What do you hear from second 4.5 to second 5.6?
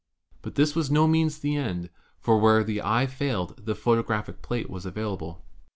was available.